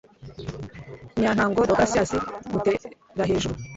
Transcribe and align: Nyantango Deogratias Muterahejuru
Nyantango 1.19 1.57
Deogratias 1.67 2.09
Muterahejuru 2.51 3.55